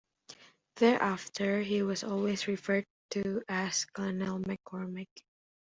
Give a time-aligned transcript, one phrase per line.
[0.77, 5.13] Thereafter, he was always referred to as Colonel McCormick.